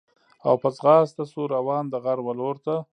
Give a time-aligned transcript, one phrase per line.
[0.47, 2.75] او په ځغاسته سو روان د غار و لورته